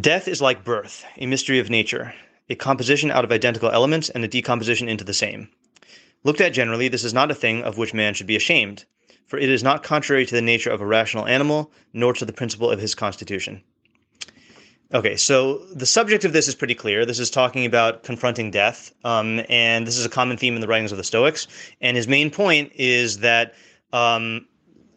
Death 0.00 0.28
is 0.28 0.42
like 0.42 0.62
birth, 0.62 1.06
a 1.16 1.24
mystery 1.24 1.58
of 1.58 1.70
nature, 1.70 2.12
a 2.50 2.54
composition 2.54 3.10
out 3.10 3.24
of 3.24 3.32
identical 3.32 3.70
elements 3.70 4.10
and 4.10 4.22
a 4.22 4.28
decomposition 4.28 4.90
into 4.90 5.04
the 5.04 5.14
same. 5.14 5.48
Looked 6.22 6.42
at 6.42 6.52
generally, 6.52 6.88
this 6.88 7.02
is 7.02 7.14
not 7.14 7.30
a 7.30 7.34
thing 7.34 7.62
of 7.62 7.78
which 7.78 7.94
man 7.94 8.12
should 8.12 8.26
be 8.26 8.36
ashamed, 8.36 8.84
for 9.26 9.38
it 9.38 9.48
is 9.48 9.62
not 9.62 9.82
contrary 9.82 10.26
to 10.26 10.34
the 10.34 10.42
nature 10.42 10.68
of 10.68 10.82
a 10.82 10.86
rational 10.86 11.26
animal, 11.26 11.72
nor 11.94 12.12
to 12.12 12.26
the 12.26 12.32
principle 12.32 12.70
of 12.70 12.78
his 12.78 12.94
constitution. 12.94 13.62
Okay, 14.92 15.16
so 15.16 15.64
the 15.72 15.86
subject 15.86 16.26
of 16.26 16.34
this 16.34 16.46
is 16.46 16.54
pretty 16.54 16.74
clear. 16.74 17.06
This 17.06 17.18
is 17.18 17.30
talking 17.30 17.64
about 17.64 18.02
confronting 18.02 18.50
death, 18.50 18.92
um, 19.02 19.40
and 19.48 19.86
this 19.86 19.96
is 19.96 20.04
a 20.04 20.10
common 20.10 20.36
theme 20.36 20.56
in 20.56 20.60
the 20.60 20.68
writings 20.68 20.92
of 20.92 20.98
the 20.98 21.04
Stoics. 21.04 21.48
And 21.80 21.96
his 21.96 22.06
main 22.06 22.30
point 22.30 22.70
is 22.74 23.20
that 23.20 23.54
um, 23.94 24.46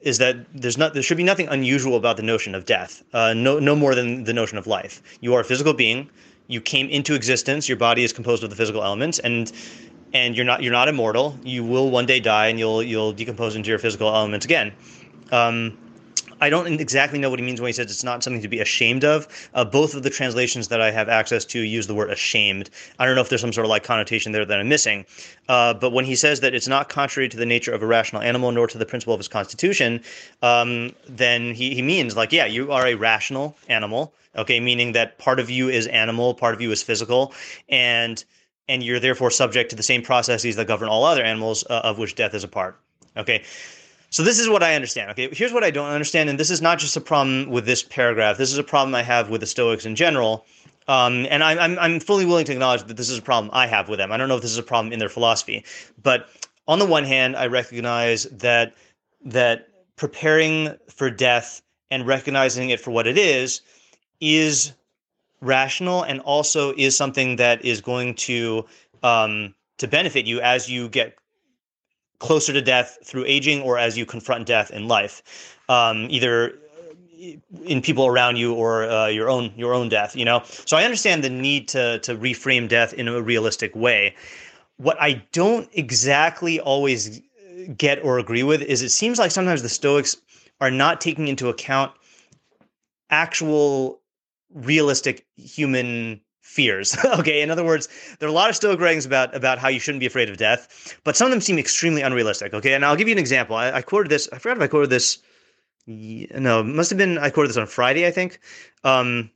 is 0.01 0.17
that 0.19 0.37
there's 0.53 0.77
not 0.77 0.93
there 0.93 1.03
should 1.03 1.17
be 1.17 1.23
nothing 1.23 1.47
unusual 1.47 1.95
about 1.97 2.17
the 2.17 2.23
notion 2.23 2.55
of 2.55 2.65
death. 2.65 3.03
Uh, 3.13 3.33
no 3.33 3.59
no 3.59 3.75
more 3.75 3.95
than 3.95 4.23
the 4.23 4.33
notion 4.33 4.57
of 4.57 4.67
life. 4.67 5.01
You 5.21 5.33
are 5.35 5.41
a 5.41 5.43
physical 5.43 5.73
being. 5.73 6.09
You 6.47 6.61
came 6.61 6.89
into 6.89 7.13
existence. 7.13 7.69
Your 7.69 7.77
body 7.77 8.03
is 8.03 8.13
composed 8.13 8.43
of 8.43 8.49
the 8.49 8.55
physical 8.55 8.83
elements, 8.83 9.19
and 9.19 9.51
and 10.13 10.35
you're 10.35 10.45
not 10.45 10.63
you're 10.63 10.73
not 10.73 10.87
immortal. 10.87 11.37
You 11.43 11.63
will 11.63 11.89
one 11.91 12.05
day 12.05 12.19
die, 12.19 12.47
and 12.47 12.57
you'll 12.57 12.81
you'll 12.81 13.13
decompose 13.13 13.55
into 13.55 13.69
your 13.69 13.79
physical 13.79 14.07
elements 14.07 14.45
again. 14.45 14.73
Um, 15.31 15.77
I 16.41 16.49
don't 16.49 16.67
exactly 16.79 17.19
know 17.19 17.29
what 17.29 17.39
he 17.39 17.45
means 17.45 17.59
when 17.59 17.67
he 17.69 17.73
says 17.73 17.91
it's 17.91 18.03
not 18.03 18.23
something 18.23 18.41
to 18.41 18.47
be 18.47 18.59
ashamed 18.59 19.03
of. 19.03 19.27
Uh, 19.53 19.65
both 19.65 19.93
of 19.93 20.03
the 20.03 20.09
translations 20.09 20.67
that 20.69 20.81
I 20.81 20.91
have 20.91 21.09
access 21.09 21.45
to 21.45 21.59
use 21.59 21.87
the 21.87 21.95
word 21.95 22.09
ashamed. 22.09 22.69
I 22.97 23.05
don't 23.05 23.15
know 23.15 23.21
if 23.21 23.29
there's 23.29 23.41
some 23.41 23.53
sort 23.53 23.65
of 23.65 23.69
like 23.69 23.83
connotation 23.83 24.31
there 24.31 24.45
that 24.45 24.59
I'm 24.59 24.69
missing. 24.69 25.05
Uh, 25.47 25.73
but 25.73 25.91
when 25.91 26.05
he 26.05 26.15
says 26.15 26.39
that 26.41 26.53
it's 26.53 26.67
not 26.67 26.89
contrary 26.89 27.29
to 27.29 27.37
the 27.37 27.45
nature 27.45 27.73
of 27.73 27.83
a 27.83 27.87
rational 27.87 28.21
animal 28.21 28.51
nor 28.51 28.67
to 28.67 28.77
the 28.77 28.85
principle 28.85 29.13
of 29.13 29.19
his 29.19 29.27
constitution, 29.27 30.01
um, 30.41 30.93
then 31.07 31.53
he, 31.53 31.75
he 31.75 31.81
means 31.81 32.15
like, 32.15 32.31
yeah, 32.31 32.45
you 32.45 32.71
are 32.71 32.87
a 32.87 32.95
rational 32.95 33.57
animal. 33.67 34.13
Okay, 34.35 34.59
meaning 34.59 34.91
that 34.91 35.17
part 35.17 35.39
of 35.39 35.49
you 35.49 35.69
is 35.69 35.87
animal, 35.87 36.35
part 36.35 36.53
of 36.53 36.61
you 36.61 36.71
is 36.71 36.83
physical, 36.83 37.33
and 37.67 38.23
and 38.67 38.83
you're 38.83 38.99
therefore 38.99 39.31
subject 39.31 39.71
to 39.71 39.75
the 39.75 39.83
same 39.83 40.03
processes 40.03 40.55
that 40.55 40.67
govern 40.67 40.87
all 40.87 41.03
other 41.03 41.23
animals, 41.23 41.65
uh, 41.69 41.81
of 41.83 41.97
which 41.97 42.13
death 42.13 42.35
is 42.35 42.43
a 42.43 42.47
part. 42.47 42.79
Okay, 43.17 43.43
so 44.09 44.23
this 44.23 44.39
is 44.39 44.49
what 44.49 44.63
I 44.63 44.75
understand. 44.75 45.11
Okay, 45.11 45.29
here's 45.31 45.53
what 45.53 45.63
I 45.63 45.71
don't 45.71 45.89
understand, 45.89 46.29
and 46.29 46.39
this 46.39 46.49
is 46.49 46.61
not 46.61 46.79
just 46.79 46.97
a 46.97 47.01
problem 47.01 47.49
with 47.49 47.65
this 47.65 47.83
paragraph. 47.83 48.37
This 48.37 48.51
is 48.51 48.57
a 48.57 48.63
problem 48.63 48.95
I 48.95 49.03
have 49.03 49.29
with 49.29 49.41
the 49.41 49.47
Stoics 49.47 49.85
in 49.85 49.95
general. 49.95 50.45
Um, 50.87 51.27
and 51.29 51.43
I, 51.43 51.55
I'm 51.55 51.77
I'm 51.77 51.99
fully 51.99 52.25
willing 52.25 52.45
to 52.45 52.51
acknowledge 52.51 52.83
that 52.85 52.97
this 52.97 53.11
is 53.11 53.19
a 53.19 53.21
problem 53.21 53.51
I 53.53 53.67
have 53.67 53.89
with 53.89 53.99
them. 53.99 54.11
I 54.11 54.17
don't 54.17 54.27
know 54.27 54.37
if 54.37 54.41
this 54.41 54.51
is 54.51 54.57
a 54.57 54.63
problem 54.63 54.91
in 54.91 54.97
their 54.97 55.09
philosophy, 55.09 55.63
but 56.01 56.29
on 56.67 56.79
the 56.79 56.85
one 56.85 57.03
hand, 57.03 57.35
I 57.35 57.45
recognize 57.45 58.23
that 58.23 58.75
that 59.25 59.67
preparing 59.97 60.75
for 60.87 61.11
death 61.11 61.61
and 61.91 62.07
recognizing 62.07 62.71
it 62.71 62.79
for 62.79 62.89
what 62.89 63.05
it 63.05 63.17
is 63.17 63.61
is 64.19 64.71
rational 65.41 66.03
and 66.03 66.19
also 66.21 66.73
is 66.75 66.97
something 66.97 67.35
that 67.35 67.63
is 67.63 67.81
going 67.81 68.15
to 68.15 68.65
um, 69.03 69.53
to 69.77 69.87
benefit 69.87 70.25
you 70.25 70.41
as 70.41 70.69
you 70.69 70.89
get 70.89 71.18
closer 72.19 72.53
to 72.53 72.61
death 72.61 72.97
through 73.03 73.25
aging 73.25 73.61
or 73.61 73.77
as 73.77 73.97
you 73.97 74.05
confront 74.05 74.45
death 74.45 74.71
in 74.71 74.87
life, 74.87 75.57
um, 75.69 76.07
either 76.09 76.57
in 77.65 77.81
people 77.81 78.05
around 78.05 78.37
you 78.37 78.53
or 78.53 78.89
uh, 78.89 79.07
your 79.07 79.29
own 79.29 79.51
your 79.55 79.73
own 79.73 79.89
death. 79.89 80.15
You 80.15 80.25
know, 80.25 80.43
so 80.45 80.77
I 80.77 80.83
understand 80.83 81.23
the 81.23 81.29
need 81.29 81.67
to 81.69 81.99
to 81.99 82.15
reframe 82.15 82.67
death 82.67 82.93
in 82.93 83.07
a 83.07 83.21
realistic 83.21 83.75
way. 83.75 84.15
What 84.77 84.97
I 85.01 85.23
don't 85.31 85.69
exactly 85.73 86.59
always 86.59 87.21
get 87.77 88.03
or 88.03 88.19
agree 88.19 88.43
with 88.43 88.61
is 88.61 88.81
it 88.81 88.89
seems 88.89 89.19
like 89.19 89.31
sometimes 89.31 89.61
the 89.61 89.69
Stoics 89.69 90.15
are 90.61 90.71
not 90.71 91.01
taking 91.01 91.27
into 91.27 91.49
account 91.49 91.91
actual 93.09 94.01
realistic 94.53 95.25
human 95.35 96.21
fears. 96.49 96.97
okay, 97.19 97.41
in 97.41 97.51
other 97.51 97.63
words, 97.63 97.87
there 98.17 98.27
are 98.27 98.31
a 98.31 98.33
lot 98.33 98.49
of 98.49 98.55
Stoic 98.55 98.79
writings 98.79 99.05
about 99.05 99.33
about 99.35 99.59
how 99.59 99.67
you 99.67 99.79
shouldn't 99.79 99.99
be 99.99 100.05
afraid 100.07 100.29
of 100.29 100.37
death, 100.37 100.97
but 101.03 101.15
some 101.15 101.27
of 101.27 101.31
them 101.31 101.41
seem 101.41 101.59
extremely 101.59 102.01
unrealistic. 102.01 102.53
Okay, 102.53 102.73
and 102.73 102.83
I'll 102.83 102.95
give 102.95 103.07
you 103.07 103.13
an 103.13 103.19
example. 103.19 103.55
I, 103.55 103.71
I 103.71 103.81
quoted 103.81 104.09
this. 104.09 104.27
I 104.33 104.39
forgot 104.39 104.57
if 104.57 104.63
I 104.63 104.67
quoted 104.67 104.89
this. 104.89 105.19
No, 105.87 106.63
must 106.63 106.89
have 106.89 106.97
been 106.97 107.17
I 107.17 107.29
quoted 107.29 107.49
this 107.49 107.57
on 107.57 107.67
Friday, 107.67 108.05
I 108.05 108.11
think, 108.11 108.39
um, 108.83 109.29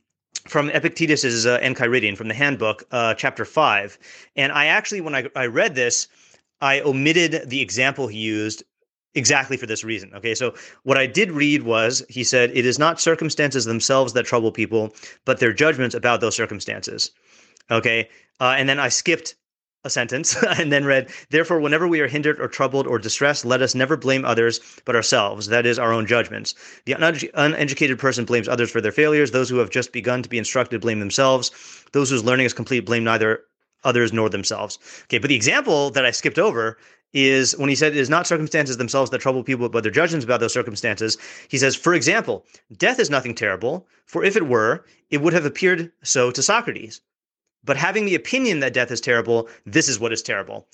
from 0.46 0.70
Epictetus's 0.70 1.46
uh, 1.46 1.58
Enchiridion 1.60 2.16
from 2.16 2.28
the 2.28 2.34
Handbook, 2.34 2.84
uh, 2.90 3.14
chapter 3.14 3.44
five. 3.44 3.98
And 4.36 4.52
I 4.52 4.66
actually, 4.66 5.00
when 5.00 5.14
I 5.14 5.28
I 5.36 5.46
read 5.46 5.74
this, 5.74 6.08
I 6.60 6.80
omitted 6.80 7.48
the 7.48 7.60
example 7.60 8.08
he 8.08 8.18
used 8.18 8.64
exactly 9.14 9.56
for 9.56 9.66
this 9.66 9.84
reason. 9.84 10.12
Okay, 10.14 10.34
so 10.34 10.54
what 10.82 10.98
I 10.98 11.06
did 11.06 11.30
read 11.30 11.62
was 11.62 12.04
he 12.08 12.24
said, 12.24 12.50
It 12.54 12.66
is 12.66 12.78
not 12.78 13.00
circumstances 13.00 13.64
themselves 13.64 14.12
that 14.12 14.26
trouble 14.26 14.52
people, 14.52 14.94
but 15.24 15.40
their 15.40 15.52
judgments 15.52 15.94
about 15.94 16.20
those 16.20 16.36
circumstances. 16.36 17.10
Okay, 17.70 18.08
uh, 18.40 18.54
and 18.58 18.68
then 18.68 18.78
I 18.78 18.88
skipped 18.88 19.34
a 19.84 19.90
sentence 19.90 20.36
and 20.58 20.72
then 20.72 20.84
read, 20.84 21.10
Therefore, 21.30 21.60
whenever 21.60 21.86
we 21.86 22.00
are 22.00 22.08
hindered 22.08 22.40
or 22.40 22.48
troubled 22.48 22.86
or 22.86 22.98
distressed, 22.98 23.44
let 23.44 23.62
us 23.62 23.74
never 23.74 23.96
blame 23.96 24.24
others 24.24 24.60
but 24.84 24.96
ourselves, 24.96 25.46
that 25.48 25.66
is, 25.66 25.78
our 25.78 25.92
own 25.92 26.06
judgments. 26.06 26.54
The 26.86 26.94
uneducated 27.34 27.98
person 27.98 28.24
blames 28.24 28.48
others 28.48 28.70
for 28.70 28.80
their 28.80 28.92
failures. 28.92 29.30
Those 29.30 29.48
who 29.48 29.58
have 29.58 29.70
just 29.70 29.92
begun 29.92 30.22
to 30.22 30.28
be 30.28 30.38
instructed 30.38 30.80
blame 30.80 31.00
themselves. 31.00 31.50
Those 31.92 32.10
whose 32.10 32.24
learning 32.24 32.46
is 32.46 32.54
complete 32.54 32.80
blame 32.80 33.04
neither 33.04 33.44
others 33.84 34.12
nor 34.12 34.28
themselves. 34.28 34.78
Okay, 35.04 35.18
but 35.18 35.28
the 35.28 35.36
example 35.36 35.90
that 35.90 36.04
I 36.04 36.10
skipped 36.10 36.38
over 36.38 36.78
is 37.12 37.56
when 37.56 37.68
he 37.68 37.76
said 37.76 37.92
it 37.92 37.98
is 37.98 38.10
not 38.10 38.26
circumstances 38.26 38.76
themselves 38.76 39.10
that 39.10 39.20
trouble 39.20 39.44
people, 39.44 39.68
but 39.68 39.84
their 39.84 39.92
judgments 39.92 40.24
about 40.24 40.40
those 40.40 40.52
circumstances. 40.52 41.16
He 41.48 41.58
says, 41.58 41.76
for 41.76 41.94
example, 41.94 42.44
death 42.76 42.98
is 42.98 43.08
nothing 43.08 43.34
terrible, 43.34 43.86
for 44.06 44.24
if 44.24 44.36
it 44.36 44.48
were, 44.48 44.84
it 45.10 45.22
would 45.22 45.32
have 45.32 45.44
appeared 45.44 45.92
so 46.02 46.30
to 46.32 46.42
Socrates. 46.42 47.00
But 47.64 47.76
having 47.76 48.04
the 48.04 48.16
opinion 48.16 48.60
that 48.60 48.74
death 48.74 48.90
is 48.90 49.00
terrible, 49.00 49.48
this 49.64 49.88
is 49.88 49.98
what 50.00 50.12
is 50.12 50.22
terrible. 50.22 50.66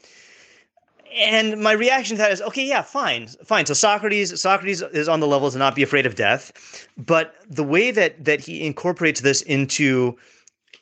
And 1.15 1.61
my 1.61 1.73
reaction 1.73 2.17
to 2.17 2.23
that 2.23 2.33
is, 2.33 2.41
okay, 2.43 2.65
yeah, 2.65 2.83
fine, 2.83 3.27
fine. 3.45 3.67
So 3.67 3.75
Socrates, 3.75 4.41
Socrates 4.41 4.81
is 4.81 5.09
on 5.09 5.21
the 5.21 5.27
level 5.27 5.51
to 5.51 5.59
not 5.59 5.75
be 5.75 5.83
afraid 5.83 6.07
of 6.07 6.15
death, 6.15 6.89
but 6.97 7.35
the 7.49 7.65
way 7.65 7.91
that 7.91 8.25
that 8.25 8.41
he 8.41 8.65
incorporates 8.65 9.21
this 9.21 9.43
into, 9.43 10.17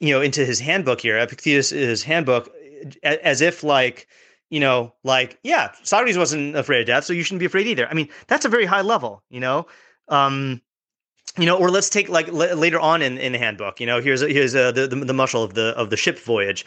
you 0.01 0.13
know, 0.15 0.21
into 0.21 0.45
his 0.45 0.61
handbook 0.61 1.01
here, 1.01 1.19
Epictetus' 1.19 2.03
handbook, 2.03 2.55
as 3.03 3.41
if 3.41 3.63
like 3.63 4.07
you 4.51 4.61
know, 4.61 4.95
like, 5.05 5.39
yeah, 5.43 5.73
Socrates 5.83 6.17
wasn't 6.17 6.57
afraid 6.57 6.81
of 6.81 6.87
death, 6.87 7.05
so 7.05 7.13
you 7.13 7.23
shouldn't 7.23 7.41
be 7.41 7.47
afraid 7.47 7.67
either. 7.67 7.87
I 7.87 7.95
mean, 7.95 8.09
that's 8.29 8.45
a 8.45 8.49
very 8.49 8.65
high 8.65 8.81
level, 8.81 9.23
you 9.29 9.41
know. 9.41 9.67
Um, 10.09 10.63
you 11.37 11.45
know, 11.45 11.57
or 11.57 11.71
let's 11.71 11.91
take 11.91 12.09
like 12.09 12.29
l- 12.29 12.57
later 12.57 12.81
on 12.81 13.03
in, 13.03 13.19
in 13.19 13.33
the 13.33 13.39
handbook. 13.39 13.79
You 13.79 13.87
know, 13.87 14.01
here's 14.01 14.23
here's 14.23 14.57
uh, 14.57 14.73
the, 14.73 14.89
the 14.89 14.97
the 14.97 15.13
mashal 15.13 15.45
of 15.45 15.55
the 15.55 15.77
of 15.77 15.91
the 15.91 15.97
ship 15.97 16.19
voyage, 16.19 16.65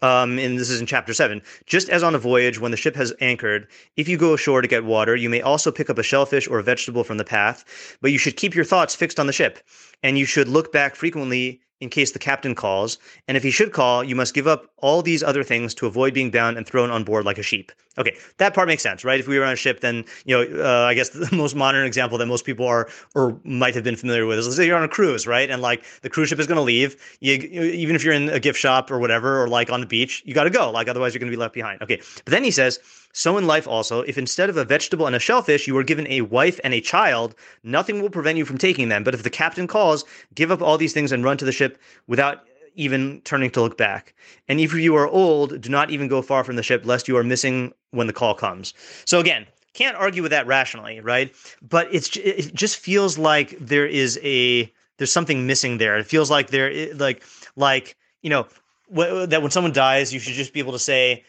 um, 0.00 0.38
and 0.38 0.58
this 0.58 0.70
is 0.70 0.80
in 0.80 0.86
chapter 0.86 1.12
seven. 1.12 1.42
Just 1.66 1.88
as 1.90 2.02
on 2.02 2.14
a 2.14 2.18
voyage, 2.18 2.60
when 2.60 2.70
the 2.70 2.76
ship 2.76 2.94
has 2.94 3.12
anchored, 3.20 3.66
if 3.96 4.08
you 4.08 4.16
go 4.16 4.32
ashore 4.32 4.62
to 4.62 4.68
get 4.68 4.84
water, 4.84 5.16
you 5.16 5.28
may 5.28 5.42
also 5.42 5.72
pick 5.72 5.90
up 5.90 5.98
a 5.98 6.02
shellfish 6.02 6.48
or 6.48 6.60
a 6.60 6.62
vegetable 6.62 7.04
from 7.04 7.18
the 7.18 7.24
path, 7.24 7.98
but 8.00 8.12
you 8.12 8.18
should 8.18 8.36
keep 8.36 8.54
your 8.54 8.64
thoughts 8.64 8.94
fixed 8.94 9.18
on 9.18 9.26
the 9.26 9.32
ship, 9.32 9.58
and 10.02 10.16
you 10.16 10.24
should 10.24 10.48
look 10.48 10.72
back 10.72 10.94
frequently 10.94 11.60
in 11.84 11.90
case 11.90 12.12
the 12.12 12.18
captain 12.18 12.54
calls, 12.54 12.98
and 13.28 13.36
if 13.36 13.42
he 13.42 13.50
should 13.50 13.72
call, 13.72 14.02
you 14.02 14.16
must 14.16 14.34
give 14.34 14.46
up 14.46 14.70
all 14.78 15.02
these 15.02 15.22
other 15.22 15.44
things 15.44 15.74
to 15.74 15.86
avoid 15.86 16.14
being 16.14 16.30
bound 16.30 16.56
and 16.56 16.66
thrown 16.66 16.90
on 16.90 17.04
board 17.04 17.24
like 17.24 17.38
a 17.38 17.42
sheep. 17.42 17.70
Okay, 17.98 18.16
that 18.38 18.54
part 18.54 18.66
makes 18.66 18.82
sense, 18.82 19.04
right? 19.04 19.20
If 19.20 19.28
we 19.28 19.38
were 19.38 19.44
on 19.44 19.52
a 19.52 19.56
ship, 19.56 19.80
then 19.80 20.04
you 20.24 20.34
know, 20.34 20.64
uh, 20.64 20.86
I 20.86 20.94
guess 20.94 21.10
the 21.10 21.28
most 21.36 21.54
modern 21.54 21.86
example 21.86 22.18
that 22.18 22.26
most 22.26 22.44
people 22.44 22.66
are 22.66 22.88
or 23.14 23.38
might 23.44 23.74
have 23.74 23.84
been 23.84 23.96
familiar 23.96 24.26
with 24.26 24.38
is 24.38 24.46
let's 24.46 24.56
say 24.56 24.66
you're 24.66 24.76
on 24.76 24.82
a 24.82 24.88
cruise, 24.88 25.26
right? 25.26 25.48
And 25.48 25.62
like 25.62 25.84
the 26.00 26.10
cruise 26.10 26.30
ship 26.30 26.40
is 26.40 26.46
going 26.46 26.56
to 26.56 26.62
leave, 26.62 26.96
you, 27.20 27.34
even 27.34 27.94
if 27.94 28.02
you're 28.02 28.14
in 28.14 28.30
a 28.30 28.40
gift 28.40 28.58
shop 28.58 28.90
or 28.90 28.98
whatever, 28.98 29.40
or 29.40 29.46
like 29.46 29.70
on 29.70 29.80
the 29.80 29.86
beach, 29.86 30.22
you 30.24 30.34
got 30.34 30.44
to 30.44 30.50
go, 30.50 30.70
like 30.70 30.88
otherwise 30.88 31.14
you're 31.14 31.20
going 31.20 31.30
to 31.30 31.36
be 31.36 31.40
left 31.40 31.54
behind. 31.54 31.82
Okay, 31.82 32.00
but 32.24 32.30
then 32.30 32.42
he 32.42 32.50
says 32.50 32.80
so 33.14 33.38
in 33.38 33.46
life 33.46 33.68
also, 33.68 34.00
if 34.00 34.18
instead 34.18 34.50
of 34.50 34.56
a 34.56 34.64
vegetable 34.64 35.06
and 35.06 35.14
a 35.14 35.20
shellfish, 35.20 35.68
you 35.68 35.74
were 35.74 35.84
given 35.84 36.06
a 36.08 36.22
wife 36.22 36.58
and 36.64 36.74
a 36.74 36.80
child, 36.80 37.36
nothing 37.62 38.02
will 38.02 38.10
prevent 38.10 38.38
you 38.38 38.44
from 38.44 38.58
taking 38.58 38.88
them. 38.88 39.04
But 39.04 39.14
if 39.14 39.22
the 39.22 39.30
captain 39.30 39.68
calls, 39.68 40.04
give 40.34 40.50
up 40.50 40.60
all 40.60 40.76
these 40.76 40.92
things 40.92 41.12
and 41.12 41.22
run 41.22 41.36
to 41.36 41.44
the 41.44 41.52
ship 41.52 41.78
without 42.08 42.42
even 42.74 43.20
turning 43.22 43.52
to 43.52 43.62
look 43.62 43.78
back. 43.78 44.14
And 44.48 44.58
if 44.58 44.74
you 44.74 44.96
are 44.96 45.06
old, 45.06 45.60
do 45.60 45.68
not 45.68 45.90
even 45.90 46.08
go 46.08 46.22
far 46.22 46.42
from 46.42 46.56
the 46.56 46.62
ship, 46.64 46.84
lest 46.84 47.06
you 47.06 47.16
are 47.16 47.22
missing 47.22 47.72
when 47.92 48.08
the 48.08 48.12
call 48.12 48.34
comes. 48.34 48.74
So 49.04 49.20
again, 49.20 49.46
can't 49.74 49.96
argue 49.96 50.22
with 50.22 50.32
that 50.32 50.48
rationally, 50.48 50.98
right? 50.98 51.32
But 51.62 51.86
it's 51.94 52.16
it 52.16 52.52
just 52.52 52.78
feels 52.78 53.16
like 53.16 53.56
there 53.60 53.86
is 53.86 54.18
a 54.24 54.72
there's 54.98 55.12
something 55.12 55.46
missing 55.46 55.78
there. 55.78 55.96
It 55.96 56.06
feels 56.06 56.32
like 56.32 56.50
there 56.50 56.92
like 56.94 57.22
like 57.54 57.96
you 58.22 58.30
know, 58.30 58.46
that 58.90 59.42
when 59.42 59.50
someone 59.50 59.72
dies, 59.72 60.12
you 60.12 60.18
should 60.18 60.34
just 60.34 60.52
be 60.52 60.60
able 60.60 60.72
to 60.72 60.78
say, 60.78 61.22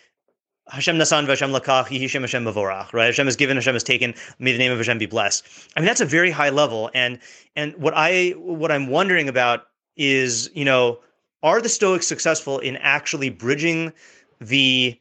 Hashem 0.69 0.97
Nasan 0.97 1.27
Hashem 1.27 1.51
Lakach, 1.51 1.87
Hashem 1.87 2.23
Hashem 2.23 2.43
Mavorach, 2.43 2.91
right? 2.91 3.05
Hashem 3.05 3.27
is 3.27 3.35
given, 3.35 3.55
Hashem 3.57 3.75
is 3.75 3.83
taken. 3.83 4.15
May 4.39 4.51
the 4.51 4.57
name 4.57 4.71
of 4.71 4.77
Hashem 4.77 4.97
be 4.97 5.05
blessed. 5.05 5.45
I 5.75 5.79
mean, 5.79 5.85
that's 5.85 6.01
a 6.01 6.05
very 6.05 6.31
high 6.31 6.49
level. 6.49 6.89
And 6.93 7.19
and 7.55 7.75
what 7.75 7.93
I 7.95 8.31
what 8.31 8.71
I'm 8.71 8.87
wondering 8.87 9.29
about 9.29 9.67
is, 9.95 10.49
you 10.53 10.65
know, 10.65 10.99
are 11.43 11.61
the 11.61 11.69
Stoics 11.69 12.07
successful 12.07 12.59
in 12.59 12.77
actually 12.77 13.29
bridging 13.29 13.93
the 14.41 14.99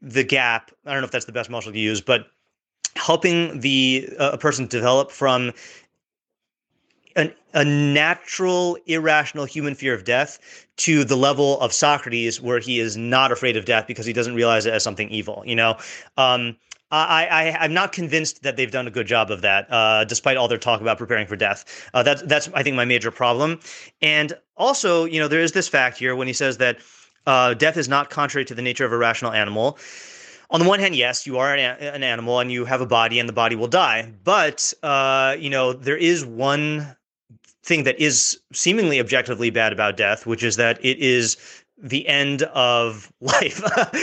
the 0.00 0.22
gap? 0.22 0.70
I 0.86 0.92
don't 0.92 1.00
know 1.00 1.06
if 1.06 1.10
that's 1.10 1.24
the 1.24 1.32
best 1.32 1.50
mashal 1.50 1.72
to 1.72 1.78
use, 1.78 2.00
but 2.00 2.26
helping 2.94 3.60
the 3.60 4.08
uh, 4.18 4.30
a 4.32 4.38
person 4.38 4.66
develop 4.66 5.10
from 5.10 5.52
an, 7.16 7.32
a 7.54 7.64
natural, 7.64 8.76
irrational 8.86 9.44
human 9.44 9.74
fear 9.74 9.94
of 9.94 10.04
death 10.04 10.66
to 10.76 11.04
the 11.04 11.16
level 11.16 11.60
of 11.60 11.72
Socrates, 11.72 12.40
where 12.40 12.58
he 12.58 12.80
is 12.80 12.96
not 12.96 13.32
afraid 13.32 13.56
of 13.56 13.64
death 13.64 13.86
because 13.86 14.06
he 14.06 14.12
doesn't 14.12 14.34
realize 14.34 14.66
it 14.66 14.72
as 14.72 14.82
something 14.82 15.10
evil. 15.10 15.42
You 15.46 15.56
know, 15.56 15.76
um, 16.16 16.56
I, 16.92 17.26
I 17.30 17.56
I'm 17.60 17.74
not 17.74 17.92
convinced 17.92 18.42
that 18.42 18.56
they've 18.56 18.70
done 18.70 18.86
a 18.86 18.90
good 18.90 19.06
job 19.06 19.30
of 19.30 19.42
that, 19.42 19.66
uh, 19.70 20.04
despite 20.04 20.36
all 20.36 20.48
their 20.48 20.58
talk 20.58 20.80
about 20.80 20.98
preparing 20.98 21.26
for 21.26 21.36
death. 21.36 21.88
Uh, 21.94 22.02
that's 22.02 22.22
that's 22.22 22.48
I 22.54 22.62
think 22.62 22.76
my 22.76 22.84
major 22.84 23.10
problem. 23.10 23.60
And 24.02 24.32
also, 24.56 25.04
you 25.04 25.20
know, 25.20 25.28
there 25.28 25.40
is 25.40 25.52
this 25.52 25.68
fact 25.68 25.98
here 25.98 26.16
when 26.16 26.26
he 26.26 26.32
says 26.32 26.58
that 26.58 26.78
uh, 27.26 27.54
death 27.54 27.76
is 27.76 27.88
not 27.88 28.10
contrary 28.10 28.44
to 28.46 28.54
the 28.54 28.62
nature 28.62 28.84
of 28.84 28.92
a 28.92 28.98
rational 28.98 29.32
animal 29.32 29.78
on 30.50 30.58
the 30.58 30.66
one 30.66 30.80
hand, 30.80 30.96
yes, 30.96 31.26
you 31.26 31.38
are 31.38 31.54
an, 31.54 31.60
an, 31.78 32.02
animal 32.02 32.40
and 32.40 32.50
you 32.50 32.64
have 32.64 32.80
a 32.80 32.86
body, 32.86 33.20
and 33.20 33.28
the 33.28 33.32
body 33.32 33.54
will 33.54 33.68
die. 33.68 34.12
But 34.24 34.74
uh, 34.82 35.36
you 35.38 35.48
know, 35.48 35.72
there 35.72 35.96
is 35.96 36.24
one 36.24 36.96
thing 37.62 37.84
that 37.84 37.98
is 38.00 38.40
seemingly 38.52 39.00
objectively 39.00 39.50
bad 39.50 39.72
about 39.72 39.96
death, 39.96 40.26
which 40.26 40.42
is 40.42 40.56
that 40.56 40.82
it 40.84 40.98
is 40.98 41.36
the 41.82 42.06
end 42.08 42.42
of 42.42 43.12
life, 43.20 43.62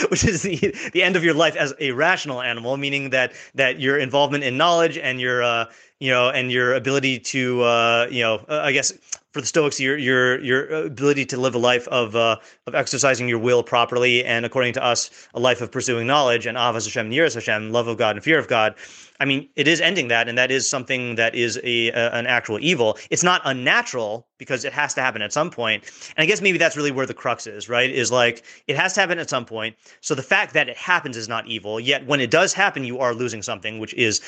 which 0.10 0.24
is 0.24 0.44
the 0.44 0.76
the 0.94 1.04
end 1.04 1.16
of 1.16 1.24
your 1.24 1.34
life 1.34 1.56
as 1.56 1.74
a 1.80 1.92
rational 1.92 2.42
animal, 2.42 2.78
meaning 2.78 3.10
that 3.12 3.34
that 3.56 3.80
your 3.80 3.98
involvement 3.98 4.44
in 4.44 4.58
knowledge 4.58 4.98
and 4.98 5.20
your 5.20 5.44
uh, 5.44 5.66
you 6.00 6.12
know 6.12 6.30
and 6.30 6.52
your 6.52 6.74
ability 6.74 7.20
to 7.20 7.62
uh, 7.64 8.08
you 8.10 8.22
know 8.22 8.36
uh, 8.50 8.62
I 8.64 8.72
guess 8.72 8.94
for 9.38 9.42
the 9.42 9.48
Stoics, 9.48 9.80
your 9.80 9.96
your 10.00 10.42
your 10.42 10.68
ability 10.86 11.24
to 11.28 11.38
live 11.38 11.54
a 11.54 11.60
life 11.60 11.88
of 11.90 12.16
uh, 12.16 12.38
of 12.66 12.74
exercising 12.74 13.28
your 13.28 13.38
will 13.38 13.62
properly, 13.62 14.26
and 14.26 14.48
according 14.48 14.74
to 14.74 14.84
us, 14.84 15.28
a 15.36 15.40
life 15.40 15.62
of 15.62 15.72
pursuing 15.72 16.08
knowledge 16.08 16.48
and 16.48 16.58
avas 16.58 16.86
Hashem, 16.86 17.12
yiras 17.12 17.36
Hashem, 17.36 17.72
love 17.72 17.88
of 17.88 18.00
God 18.00 18.16
and 18.16 18.24
fear 18.26 18.40
of 18.40 18.48
God. 18.48 18.74
I 19.20 19.26
mean, 19.26 19.48
it 19.56 19.68
is 19.68 19.80
ending 19.80 20.08
that, 20.08 20.28
and 20.28 20.40
that 20.40 20.50
is 20.50 20.68
something 20.68 21.16
that 21.16 21.36
is 21.36 21.60
a, 21.64 21.90
a, 21.90 22.14
an 22.14 22.26
actual 22.26 22.58
evil. 22.62 22.98
It's 23.12 23.24
not 23.24 23.42
unnatural 23.46 24.28
because 24.40 24.66
it 24.66 24.74
has 24.74 24.96
to 24.96 25.02
happen 25.02 25.22
at 25.22 25.34
some 25.34 25.52
point. 25.52 25.84
And 26.16 26.24
I 26.24 26.26
guess 26.26 26.42
maybe 26.42 26.58
that's 26.58 26.76
really 26.76 26.92
where 26.92 27.06
the 27.06 27.14
crux 27.14 27.46
is, 27.46 27.70
right? 27.70 27.92
Is 27.92 28.12
like 28.12 28.44
it 28.66 28.76
has 28.76 28.94
to 28.94 29.02
happen 29.02 29.20
at 29.20 29.30
some 29.30 29.46
point. 29.46 29.76
So 30.02 30.16
the 30.16 30.24
fact 30.24 30.56
that 30.56 30.68
it 30.68 30.78
happens 30.78 31.16
is 31.16 31.30
not 31.30 31.46
evil. 31.46 31.80
Yet 31.80 32.08
when 32.08 32.22
it 32.22 32.32
does 32.32 32.54
happen, 32.54 32.84
you 32.84 32.98
are 32.98 33.14
losing 33.14 33.44
something, 33.44 33.78
which 33.78 33.94
is 33.94 34.20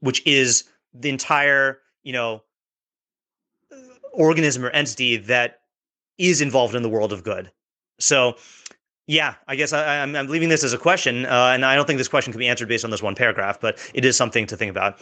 which 0.00 0.20
is 0.26 0.64
the 0.94 1.08
entire, 1.08 1.78
you 2.02 2.12
know, 2.12 2.42
organism 4.12 4.64
or 4.64 4.70
entity 4.70 5.16
that 5.16 5.60
is 6.18 6.40
involved 6.40 6.74
in 6.74 6.82
the 6.82 6.88
world 6.88 7.12
of 7.12 7.24
good. 7.24 7.50
So, 7.98 8.36
yeah, 9.06 9.34
I 9.48 9.56
guess 9.56 9.72
I, 9.72 9.96
am 9.96 10.12
leaving 10.28 10.48
this 10.48 10.62
as 10.62 10.72
a 10.72 10.78
question, 10.78 11.26
uh, 11.26 11.50
and 11.52 11.64
I 11.64 11.74
don't 11.74 11.86
think 11.86 11.98
this 11.98 12.08
question 12.08 12.32
can 12.32 12.38
be 12.38 12.48
answered 12.48 12.68
based 12.68 12.84
on 12.84 12.90
this 12.90 13.02
one 13.02 13.14
paragraph, 13.14 13.60
but 13.60 13.78
it 13.94 14.04
is 14.04 14.16
something 14.16 14.46
to 14.46 14.56
think 14.56 14.70
about. 14.70 15.00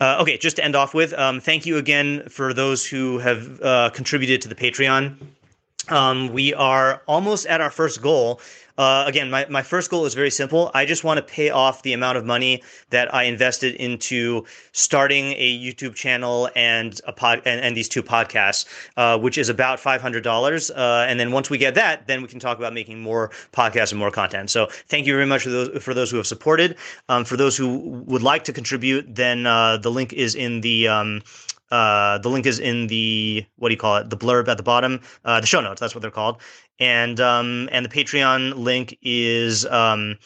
Uh, 0.00 0.16
okay, 0.20 0.38
just 0.38 0.56
to 0.56 0.64
end 0.64 0.74
off 0.74 0.94
with, 0.94 1.12
um, 1.14 1.40
thank 1.40 1.66
you 1.66 1.76
again 1.76 2.26
for 2.28 2.54
those 2.54 2.86
who 2.86 3.18
have 3.18 3.60
uh, 3.60 3.90
contributed 3.90 4.40
to 4.42 4.48
the 4.48 4.54
Patreon. 4.54 5.16
Um, 5.90 6.32
we 6.32 6.54
are 6.54 7.02
almost 7.06 7.46
at 7.46 7.60
our 7.60 7.70
first 7.70 8.00
goal. 8.00 8.40
Uh, 8.78 9.04
again, 9.06 9.28
my, 9.28 9.44
my 9.50 9.62
first 9.62 9.90
goal 9.90 10.06
is 10.06 10.14
very 10.14 10.30
simple. 10.30 10.70
I 10.72 10.86
just 10.86 11.04
want 11.04 11.18
to 11.18 11.22
pay 11.22 11.50
off 11.50 11.82
the 11.82 11.92
amount 11.92 12.16
of 12.16 12.24
money 12.24 12.62
that 12.88 13.12
I 13.14 13.24
invested 13.24 13.74
into 13.74 14.46
starting 14.72 15.32
a 15.36 15.58
YouTube 15.58 15.94
channel 15.94 16.48
and 16.56 16.98
a 17.06 17.12
pod 17.12 17.42
and, 17.44 17.60
and 17.60 17.76
these 17.76 17.90
two 17.90 18.02
podcasts, 18.02 18.64
uh, 18.96 19.18
which 19.18 19.36
is 19.36 19.50
about 19.50 19.80
five 19.80 20.00
hundred 20.00 20.24
dollars. 20.24 20.70
Uh, 20.70 21.04
and 21.06 21.20
then 21.20 21.30
once 21.30 21.50
we 21.50 21.58
get 21.58 21.74
that, 21.74 22.06
then 22.06 22.22
we 22.22 22.28
can 22.28 22.40
talk 22.40 22.56
about 22.56 22.72
making 22.72 23.00
more 23.02 23.30
podcasts 23.52 23.90
and 23.90 23.98
more 23.98 24.10
content. 24.10 24.48
So 24.48 24.68
thank 24.88 25.06
you 25.06 25.12
very 25.12 25.26
much 25.26 25.42
for 25.42 25.50
those 25.50 25.82
for 25.82 25.92
those 25.92 26.10
who 26.10 26.16
have 26.16 26.26
supported. 26.26 26.76
Um, 27.10 27.26
for 27.26 27.36
those 27.36 27.58
who 27.58 27.76
would 28.06 28.22
like 28.22 28.44
to 28.44 28.52
contribute, 28.52 29.14
then 29.14 29.46
uh, 29.46 29.76
the 29.76 29.90
link 29.90 30.14
is 30.14 30.34
in 30.34 30.62
the 30.62 30.88
um, 30.88 31.20
uh, 31.70 32.18
the 32.18 32.28
link 32.28 32.46
is 32.46 32.58
in 32.58 32.86
the 32.88 33.44
what 33.56 33.68
do 33.68 33.74
you 33.74 33.78
call 33.78 33.96
it? 33.96 34.10
The 34.10 34.16
blurb 34.16 34.48
at 34.48 34.56
the 34.56 34.62
bottom, 34.62 35.00
uh, 35.24 35.40
the 35.40 35.46
show 35.46 35.60
notes. 35.60 35.80
That's 35.80 35.94
what 35.94 36.02
they're 36.02 36.10
called. 36.10 36.40
And 36.78 37.20
um, 37.20 37.68
and 37.72 37.84
the 37.84 37.90
Patreon 37.90 38.56
link 38.56 38.96
is 39.02 39.66
um, 39.66 40.18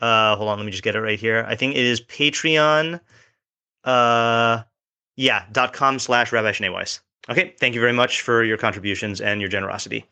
uh, 0.00 0.36
hold 0.36 0.48
on, 0.48 0.58
let 0.58 0.64
me 0.64 0.70
just 0.72 0.82
get 0.82 0.96
it 0.96 1.00
right 1.00 1.18
here. 1.18 1.44
I 1.48 1.54
think 1.54 1.76
it 1.76 1.84
is 1.84 2.00
Patreon. 2.00 3.00
Uh, 3.84 4.62
yeah, 5.16 5.44
dot 5.52 5.72
com 5.72 5.98
slash 5.98 6.32
Rabbi 6.32 6.52
Schneeweiss. 6.52 7.00
Okay, 7.28 7.54
thank 7.60 7.74
you 7.74 7.80
very 7.80 7.92
much 7.92 8.22
for 8.22 8.42
your 8.42 8.56
contributions 8.56 9.20
and 9.20 9.40
your 9.40 9.50
generosity. 9.50 10.04